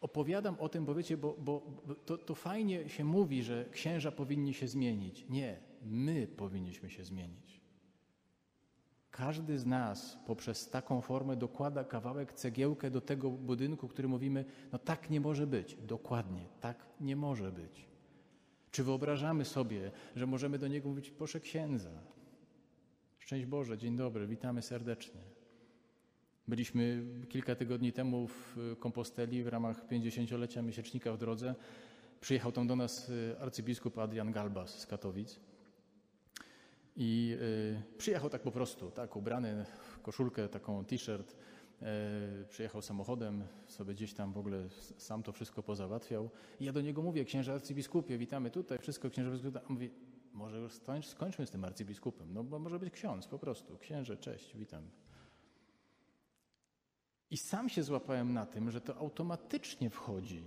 Opowiadam 0.00 0.56
o 0.60 0.68
tym, 0.68 0.84
bo 0.84 0.94
wiecie, 0.94 1.16
bo, 1.16 1.36
bo 1.38 1.62
to, 2.04 2.18
to 2.18 2.34
fajnie 2.34 2.88
się 2.88 3.04
mówi, 3.04 3.42
że 3.42 3.64
księża 3.70 4.12
powinni 4.12 4.54
się 4.54 4.68
zmienić. 4.68 5.26
Nie, 5.28 5.60
my 5.82 6.26
powinniśmy 6.26 6.90
się 6.90 7.04
zmienić. 7.04 7.65
Każdy 9.16 9.58
z 9.58 9.66
nas 9.66 10.18
poprzez 10.26 10.70
taką 10.70 11.00
formę 11.00 11.36
dokłada 11.36 11.84
kawałek, 11.84 12.32
cegiełkę 12.32 12.90
do 12.90 13.00
tego 13.00 13.30
budynku, 13.30 13.88
który 13.88 14.08
mówimy, 14.08 14.44
no 14.72 14.78
tak 14.78 15.10
nie 15.10 15.20
może 15.20 15.46
być. 15.46 15.76
Dokładnie, 15.86 16.46
tak 16.60 16.86
nie 17.00 17.16
może 17.16 17.52
być. 17.52 17.86
Czy 18.70 18.84
wyobrażamy 18.84 19.44
sobie, 19.44 19.90
że 20.16 20.26
możemy 20.26 20.58
do 20.58 20.68
niego 20.68 20.88
mówić, 20.88 21.10
proszę 21.10 21.40
księdza, 21.40 21.90
szczęść 23.18 23.46
Boże, 23.46 23.78
dzień 23.78 23.96
dobry, 23.96 24.26
witamy 24.26 24.62
serdecznie. 24.62 25.20
Byliśmy 26.48 27.02
kilka 27.28 27.54
tygodni 27.54 27.92
temu 27.92 28.28
w 28.28 28.56
Komposteli 28.80 29.42
w 29.42 29.48
ramach 29.48 29.88
50-lecia 29.88 30.62
miesięcznika 30.62 31.12
w 31.12 31.18
drodze. 31.18 31.54
Przyjechał 32.20 32.52
tam 32.52 32.66
do 32.66 32.76
nas 32.76 33.08
y, 33.08 33.36
arcybiskup 33.40 33.98
Adrian 33.98 34.32
Galbas 34.32 34.78
z 34.78 34.86
Katowic. 34.86 35.40
I 36.96 37.38
y, 37.40 37.98
przyjechał 37.98 38.30
tak 38.30 38.42
po 38.42 38.50
prostu, 38.50 38.90
tak, 38.90 39.16
ubrany 39.16 39.64
w 39.64 40.00
koszulkę, 40.00 40.48
taką 40.48 40.84
t-shirt, 40.84 41.36
y, 42.42 42.46
przyjechał 42.48 42.82
samochodem, 42.82 43.44
sobie 43.66 43.94
gdzieś 43.94 44.14
tam 44.14 44.32
w 44.32 44.38
ogóle 44.38 44.68
sam 44.96 45.22
to 45.22 45.32
wszystko 45.32 45.62
pozałatwiał. 45.62 46.30
I 46.60 46.64
ja 46.64 46.72
do 46.72 46.80
niego 46.80 47.02
mówię, 47.02 47.24
księże 47.24 47.52
arcybiskupie, 47.52 48.18
witamy 48.18 48.50
tutaj, 48.50 48.78
wszystko 48.78 49.10
księże 49.10 49.30
biskupie. 49.30 49.60
Mówi, 49.68 49.90
może 50.32 50.58
już 50.58 50.72
skończ, 50.72 51.06
skończmy 51.06 51.46
z 51.46 51.50
tym 51.50 51.64
arcybiskupem, 51.64 52.34
no 52.34 52.44
bo 52.44 52.58
może 52.58 52.78
być 52.78 52.94
ksiądz 52.94 53.26
po 53.26 53.38
prostu, 53.38 53.78
księże, 53.78 54.16
cześć, 54.16 54.56
witam. 54.56 54.82
I 57.30 57.36
sam 57.36 57.68
się 57.68 57.82
złapałem 57.82 58.32
na 58.32 58.46
tym, 58.46 58.70
że 58.70 58.80
to 58.80 58.96
automatycznie 58.96 59.90
wchodzi. 59.90 60.42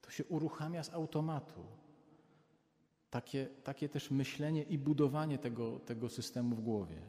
To 0.00 0.10
się 0.10 0.24
uruchamia 0.24 0.82
z 0.82 0.94
automatu. 0.94 1.81
Takie, 3.12 3.48
takie 3.64 3.88
też 3.88 4.10
myślenie 4.10 4.62
i 4.62 4.78
budowanie 4.78 5.38
tego, 5.38 5.78
tego 5.78 6.08
systemu 6.08 6.56
w 6.56 6.60
głowie. 6.60 7.02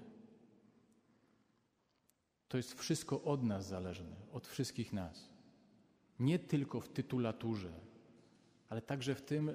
To 2.48 2.58
jest 2.58 2.74
wszystko 2.80 3.24
od 3.24 3.44
nas 3.44 3.68
zależne, 3.68 4.16
od 4.32 4.48
wszystkich 4.48 4.94
nas. 4.94 5.30
Nie 6.20 6.40
tylko 6.40 6.82
w 6.82 6.90
tytulaturze, 6.90 7.74
ale 8.70 8.82
także 8.82 9.16
w 9.16 9.22
tym, 9.22 9.52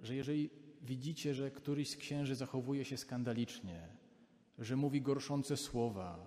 że 0.00 0.14
jeżeli 0.14 0.50
widzicie, 0.82 1.34
że 1.34 1.50
któryś 1.50 1.90
z 1.90 1.96
księży 1.96 2.34
zachowuje 2.34 2.84
się 2.84 2.96
skandalicznie, 2.96 3.88
że 4.58 4.76
mówi 4.76 5.02
gorszące 5.02 5.56
słowa, 5.56 6.26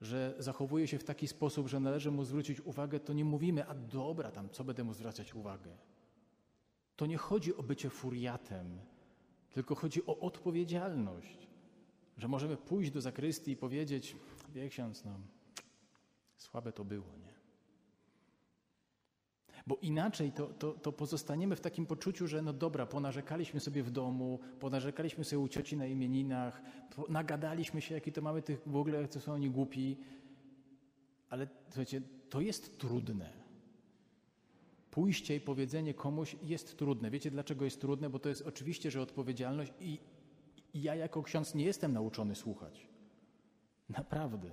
że 0.00 0.34
zachowuje 0.38 0.88
się 0.88 0.98
w 0.98 1.04
taki 1.04 1.28
sposób, 1.28 1.68
że 1.68 1.80
należy 1.80 2.10
mu 2.10 2.24
zwrócić 2.24 2.60
uwagę, 2.60 3.00
to 3.00 3.12
nie 3.12 3.24
mówimy, 3.24 3.66
a 3.66 3.74
dobra, 3.74 4.30
tam 4.30 4.50
co 4.50 4.64
będę 4.64 4.84
mu 4.84 4.94
zwracać 4.94 5.34
uwagę. 5.34 5.89
To 7.00 7.06
nie 7.06 7.16
chodzi 7.16 7.56
o 7.56 7.62
bycie 7.62 7.90
furiatem, 7.90 8.78
tylko 9.50 9.74
chodzi 9.74 10.06
o 10.06 10.18
odpowiedzialność, 10.18 11.48
że 12.18 12.28
możemy 12.28 12.56
pójść 12.56 12.90
do 12.90 13.00
zakrystii 13.00 13.50
i 13.50 13.56
powiedzieć, 13.56 14.16
wie 14.54 14.68
ksiądz, 14.68 15.04
no, 15.04 15.10
słabe 16.36 16.72
to 16.72 16.84
było, 16.84 17.06
nie? 17.06 17.32
Bo 19.66 19.76
inaczej 19.82 20.32
to, 20.32 20.46
to, 20.46 20.72
to, 20.72 20.92
pozostaniemy 20.92 21.56
w 21.56 21.60
takim 21.60 21.86
poczuciu, 21.86 22.26
że 22.26 22.42
no 22.42 22.52
dobra, 22.52 22.86
ponarzekaliśmy 22.86 23.60
sobie 23.60 23.82
w 23.82 23.90
domu, 23.90 24.38
ponarzekaliśmy 24.58 25.24
sobie 25.24 25.40
u 25.40 25.48
cioci 25.48 25.76
na 25.76 25.86
imieninach, 25.86 26.62
nagadaliśmy 27.08 27.80
się, 27.80 27.94
jaki 27.94 28.12
to 28.12 28.22
mamy 28.22 28.42
tych 28.42 28.60
w 28.66 28.76
ogóle, 28.76 29.08
co 29.08 29.20
są 29.20 29.32
oni 29.32 29.50
głupi. 29.50 29.96
Ale 31.30 31.48
słuchajcie, 31.68 32.02
to 32.28 32.40
jest 32.40 32.78
trudne. 32.78 33.39
Pójście 34.90 35.36
i 35.36 35.40
powiedzenie 35.40 35.94
komuś 35.94 36.36
jest 36.42 36.78
trudne. 36.78 37.10
Wiecie 37.10 37.30
dlaczego 37.30 37.64
jest 37.64 37.80
trudne? 37.80 38.10
Bo 38.10 38.18
to 38.18 38.28
jest 38.28 38.42
oczywiście, 38.42 38.90
że 38.90 39.02
odpowiedzialność 39.02 39.72
i, 39.80 39.98
ja 40.74 40.94
jako 40.94 41.22
ksiądz 41.22 41.54
nie 41.54 41.64
jestem 41.64 41.92
nauczony 41.92 42.34
słuchać. 42.34 42.86
Naprawdę. 43.88 44.50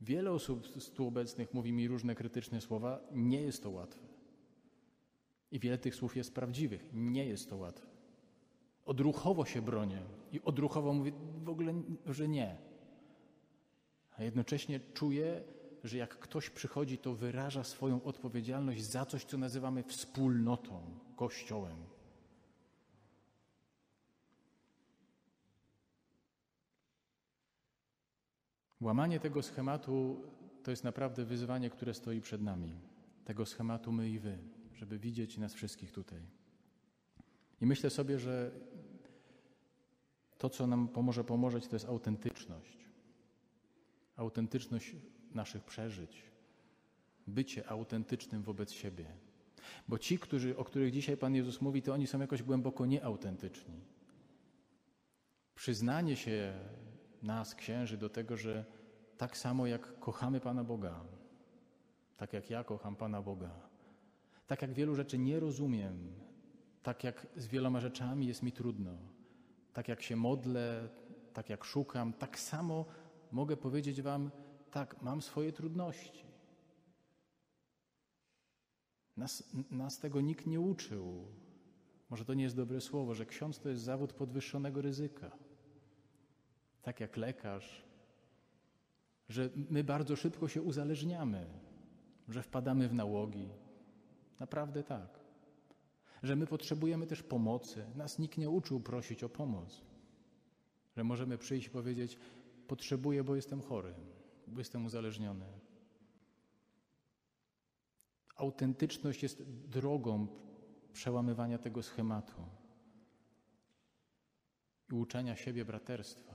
Wiele 0.00 0.30
osób 0.30 0.66
z 0.66 0.90
tu 0.90 1.06
obecnych 1.06 1.54
mówi 1.54 1.72
mi 1.72 1.88
różne 1.88 2.14
krytyczne 2.14 2.60
słowa. 2.60 3.00
Nie 3.12 3.40
jest 3.40 3.62
to 3.62 3.70
łatwe. 3.70 4.06
I 5.50 5.58
wiele 5.58 5.78
tych 5.78 5.94
słów 5.94 6.16
jest 6.16 6.34
prawdziwych. 6.34 6.84
Nie 6.92 7.26
jest 7.26 7.50
to 7.50 7.56
łatwe. 7.56 7.86
Odruchowo 8.84 9.44
się 9.44 9.62
bronię 9.62 10.02
i 10.32 10.40
odruchowo 10.44 10.92
mówię 10.92 11.12
w 11.44 11.48
ogóle, 11.48 11.74
że 12.06 12.28
nie. 12.28 12.56
A 14.16 14.22
jednocześnie 14.22 14.80
czuję, 14.94 15.42
że 15.84 15.98
jak 15.98 16.18
ktoś 16.18 16.50
przychodzi, 16.50 16.98
to 16.98 17.14
wyraża 17.14 17.64
swoją 17.64 18.02
odpowiedzialność 18.02 18.84
za 18.84 19.06
coś, 19.06 19.24
co 19.24 19.38
nazywamy 19.38 19.82
wspólnotą, 19.82 20.98
kościołem. 21.16 21.76
Łamanie 28.80 29.20
tego 29.20 29.42
schematu 29.42 30.22
to 30.62 30.70
jest 30.70 30.84
naprawdę 30.84 31.24
wyzwanie, 31.24 31.70
które 31.70 31.94
stoi 31.94 32.20
przed 32.20 32.42
nami. 32.42 32.80
Tego 33.24 33.46
schematu 33.46 33.92
my 33.92 34.10
i 34.10 34.18
wy, 34.18 34.38
żeby 34.74 34.98
widzieć 34.98 35.38
nas 35.38 35.54
wszystkich 35.54 35.92
tutaj. 35.92 36.20
I 37.60 37.66
myślę 37.66 37.90
sobie, 37.90 38.18
że 38.18 38.50
to, 40.38 40.50
co 40.50 40.66
nam 40.66 40.88
pomoże 40.88 41.24
pomożeć, 41.24 41.68
to 41.68 41.76
jest 41.76 41.88
autentyczność. 41.88 42.78
Autentyczność 44.16 44.96
naszych 45.34 45.64
przeżyć. 45.64 46.22
Bycie 47.26 47.68
autentycznym 47.68 48.42
wobec 48.42 48.72
siebie. 48.72 49.06
Bo 49.88 49.98
ci, 49.98 50.18
którzy, 50.18 50.56
o 50.56 50.64
których 50.64 50.92
dzisiaj 50.92 51.16
Pan 51.16 51.34
Jezus 51.34 51.60
mówi, 51.60 51.82
to 51.82 51.92
oni 51.92 52.06
są 52.06 52.20
jakoś 52.20 52.42
głęboko 52.42 52.86
nieautentyczni. 52.86 53.80
Przyznanie 55.54 56.16
się 56.16 56.54
nas, 57.22 57.54
księży, 57.54 57.96
do 57.96 58.08
tego, 58.08 58.36
że 58.36 58.64
tak 59.18 59.36
samo 59.36 59.66
jak 59.66 59.98
kochamy 59.98 60.40
Pana 60.40 60.64
Boga, 60.64 61.04
tak 62.16 62.32
jak 62.32 62.50
ja 62.50 62.64
kocham 62.64 62.96
Pana 62.96 63.22
Boga, 63.22 63.50
tak 64.46 64.62
jak 64.62 64.72
wielu 64.72 64.94
rzeczy 64.94 65.18
nie 65.18 65.40
rozumiem, 65.40 66.12
tak 66.82 67.04
jak 67.04 67.26
z 67.36 67.46
wieloma 67.46 67.80
rzeczami 67.80 68.26
jest 68.26 68.42
mi 68.42 68.52
trudno, 68.52 68.90
tak 69.72 69.88
jak 69.88 70.02
się 70.02 70.16
modlę, 70.16 70.88
tak 71.32 71.50
jak 71.50 71.64
szukam, 71.64 72.12
tak 72.12 72.38
samo 72.38 72.84
mogę 73.32 73.56
powiedzieć 73.56 74.02
Wam, 74.02 74.30
tak, 74.72 75.02
mam 75.02 75.22
swoje 75.22 75.52
trudności. 75.52 76.24
Nas, 79.16 79.52
nas 79.70 79.98
tego 79.98 80.20
nikt 80.20 80.46
nie 80.46 80.60
uczył. 80.60 81.26
Może 82.10 82.24
to 82.24 82.34
nie 82.34 82.44
jest 82.44 82.56
dobre 82.56 82.80
słowo, 82.80 83.14
że 83.14 83.26
ksiądz 83.26 83.58
to 83.58 83.68
jest 83.68 83.82
zawód 83.82 84.12
podwyższonego 84.12 84.82
ryzyka 84.82 85.30
tak 86.82 87.00
jak 87.00 87.16
lekarz, 87.16 87.82
że 89.28 89.50
my 89.70 89.84
bardzo 89.84 90.16
szybko 90.16 90.48
się 90.48 90.62
uzależniamy, 90.62 91.46
że 92.28 92.42
wpadamy 92.42 92.88
w 92.88 92.94
nałogi. 92.94 93.48
Naprawdę 94.40 94.82
tak. 94.82 95.20
Że 96.22 96.36
my 96.36 96.46
potrzebujemy 96.46 97.06
też 97.06 97.22
pomocy. 97.22 97.86
Nas 97.94 98.18
nikt 98.18 98.38
nie 98.38 98.50
uczył 98.50 98.80
prosić 98.80 99.24
o 99.24 99.28
pomoc. 99.28 99.82
Że 100.96 101.04
możemy 101.04 101.38
przyjść 101.38 101.66
i 101.66 101.70
powiedzieć: 101.70 102.18
Potrzebuję, 102.68 103.24
bo 103.24 103.36
jestem 103.36 103.60
chory, 103.60 103.94
jestem 104.58 104.86
uzależniony. 104.86 105.46
Autentyczność 108.36 109.22
jest 109.22 109.42
drogą 109.68 110.26
przełamywania 110.92 111.58
tego 111.58 111.82
schematu 111.82 112.42
i 114.90 114.94
uczenia 114.94 115.36
siebie 115.36 115.64
braterstwa 115.64 116.34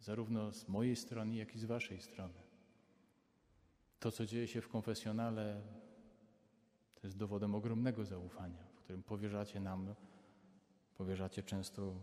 zarówno 0.00 0.52
z 0.52 0.68
mojej 0.68 0.96
strony, 0.96 1.36
jak 1.36 1.54
i 1.54 1.58
z 1.58 1.64
Waszej 1.64 2.00
strony. 2.00 2.40
To, 4.00 4.12
co 4.12 4.26
dzieje 4.26 4.48
się 4.48 4.60
w 4.60 4.68
konfesjonale, 4.68 5.62
to 6.94 7.06
jest 7.06 7.16
dowodem 7.16 7.54
ogromnego 7.54 8.04
zaufania, 8.04 8.64
w 8.64 8.74
którym 8.74 9.02
powierzacie 9.02 9.60
nam, 9.60 9.94
powierzacie 10.94 11.42
często 11.42 11.94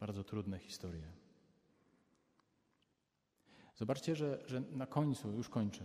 bardzo 0.00 0.24
trudne 0.24 0.58
historie. 0.58 1.12
Zobaczcie, 3.78 4.16
że, 4.16 4.42
że 4.46 4.60
na 4.60 4.86
końcu, 4.86 5.32
już 5.32 5.48
kończę, 5.48 5.84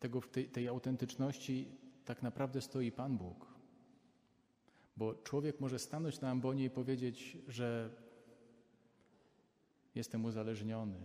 tego, 0.00 0.20
tej, 0.20 0.48
tej 0.48 0.68
autentyczności 0.68 1.68
tak 2.04 2.22
naprawdę 2.22 2.60
stoi 2.60 2.92
Pan 2.92 3.18
Bóg. 3.18 3.46
Bo 4.96 5.14
człowiek 5.14 5.60
może 5.60 5.78
stanąć 5.78 6.20
na 6.20 6.30
ambonie 6.30 6.64
i 6.64 6.70
powiedzieć, 6.70 7.38
że 7.48 7.90
Jestem 9.94 10.24
uzależniony, 10.24 10.98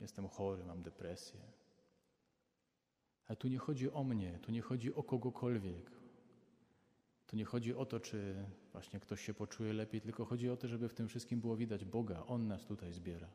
jestem 0.00 0.28
chory, 0.28 0.64
mam 0.64 0.82
depresję. 0.82 1.40
Ale 3.26 3.36
tu 3.36 3.48
nie 3.48 3.58
chodzi 3.58 3.90
o 3.90 4.04
mnie, 4.04 4.38
tu 4.42 4.52
nie 4.52 4.62
chodzi 4.62 4.94
o 4.94 5.02
kogokolwiek. 5.02 5.90
Tu 7.26 7.36
nie 7.36 7.44
chodzi 7.44 7.74
o 7.74 7.86
to, 7.86 8.00
czy 8.00 8.34
właśnie 8.72 9.00
ktoś 9.00 9.20
się 9.20 9.34
poczuje 9.34 9.72
lepiej, 9.72 10.00
tylko 10.00 10.24
chodzi 10.24 10.50
o 10.50 10.56
to, 10.56 10.68
żeby 10.68 10.88
w 10.88 10.94
tym 10.94 11.08
wszystkim 11.08 11.40
było 11.40 11.56
widać 11.56 11.84
Boga. 11.84 12.24
On 12.26 12.48
nas 12.48 12.64
tutaj 12.64 12.92
zbiera. 12.92 13.28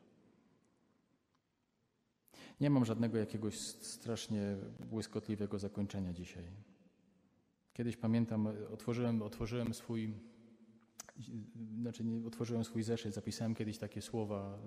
Nie 2.60 2.70
mam 2.70 2.84
żadnego 2.84 3.18
jakiegoś 3.18 3.58
strasznie 3.58 4.56
błyskotliwego 4.90 5.58
zakończenia 5.58 6.12
dzisiaj. 6.12 6.44
Kiedyś 7.72 7.96
pamiętam, 7.96 8.48
otworzyłem, 8.72 9.22
otworzyłem 9.22 9.74
swój 9.74 10.14
znaczy 11.80 12.04
nie 12.04 12.26
otworzyłem 12.26 12.64
swój 12.64 12.82
zeszyt, 12.82 13.14
zapisałem 13.14 13.54
kiedyś 13.54 13.78
takie 13.78 14.02
słowa 14.02 14.58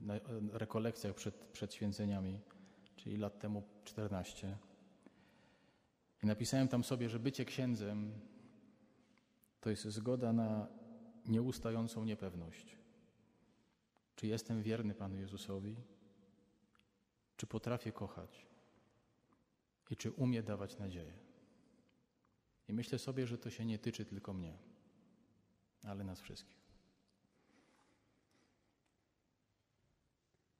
na 0.00 0.14
rekolekcjach 0.52 1.14
przed, 1.14 1.34
przed 1.34 1.74
święceniami, 1.74 2.40
czyli 2.96 3.16
lat 3.16 3.38
temu 3.38 3.62
14. 3.84 4.56
I 6.22 6.26
napisałem 6.26 6.68
tam 6.68 6.84
sobie, 6.84 7.08
że 7.08 7.18
bycie 7.18 7.44
księdzem 7.44 8.12
to 9.60 9.70
jest 9.70 9.84
zgoda 9.84 10.32
na 10.32 10.68
nieustającą 11.26 12.04
niepewność. 12.04 12.76
Czy 14.16 14.26
jestem 14.26 14.62
wierny 14.62 14.94
Panu 14.94 15.16
Jezusowi? 15.16 15.76
Czy 17.42 17.46
potrafię 17.46 17.92
kochać? 17.92 18.46
I 19.90 19.96
czy 19.96 20.10
umie 20.10 20.42
dawać 20.42 20.78
nadzieję? 20.78 21.12
I 22.68 22.72
myślę 22.72 22.98
sobie, 22.98 23.26
że 23.26 23.38
to 23.38 23.50
się 23.50 23.64
nie 23.64 23.78
tyczy 23.78 24.04
tylko 24.04 24.32
mnie 24.32 24.58
ale 25.84 26.04
nas 26.04 26.20
wszystkich. 26.20 26.61